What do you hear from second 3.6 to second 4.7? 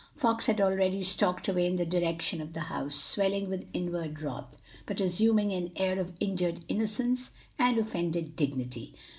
inward wrath,